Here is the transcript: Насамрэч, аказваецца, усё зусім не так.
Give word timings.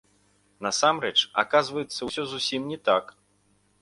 Насамрэч, 0.65 1.13
аказваецца, 1.43 1.99
усё 2.07 2.23
зусім 2.33 2.61
не 2.71 2.79
так. 2.91 3.05